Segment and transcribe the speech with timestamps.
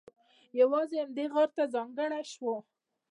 [0.59, 2.53] یوازې همدې غار ته ځانګړی شو.